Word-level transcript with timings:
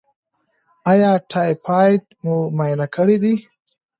ایا 0.91 1.11
ټایفایډ 1.29 2.01
مو 2.23 2.35
معاینه 2.57 2.87
کړی 2.95 3.17
دی؟ 3.23 3.33